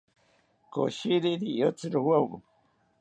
[0.73, 2.37] Koshiri rioyotsi rowawo